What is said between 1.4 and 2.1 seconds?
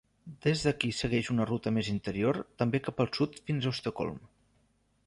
ruta més